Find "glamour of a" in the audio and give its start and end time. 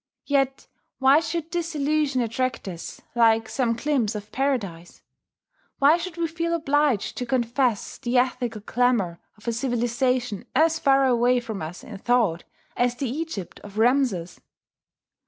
8.61-9.53